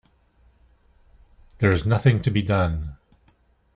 [1.59, 2.97] There is nothing to be done.